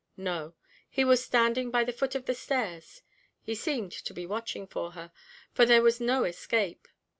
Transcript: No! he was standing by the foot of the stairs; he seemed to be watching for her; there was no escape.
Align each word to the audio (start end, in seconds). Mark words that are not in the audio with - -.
No! 0.17 0.55
he 0.89 1.05
was 1.05 1.23
standing 1.23 1.69
by 1.69 1.83
the 1.83 1.93
foot 1.93 2.15
of 2.15 2.25
the 2.25 2.33
stairs; 2.33 3.03
he 3.43 3.53
seemed 3.53 3.91
to 3.91 4.13
be 4.15 4.25
watching 4.25 4.65
for 4.65 4.93
her; 4.93 5.11
there 5.53 5.83
was 5.83 6.01
no 6.01 6.23
escape. 6.23 6.87